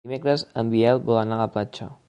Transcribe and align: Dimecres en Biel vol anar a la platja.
Dimecres 0.09 0.43
en 0.61 0.71
Biel 0.71 1.03
vol 1.11 1.21
anar 1.25 1.37
a 1.39 1.43
la 1.47 1.55
platja. 1.59 1.93